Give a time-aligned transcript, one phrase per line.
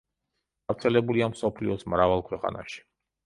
[0.71, 2.81] გავრცელებულია მსოფლიოს მრავალ ქვეყანაში.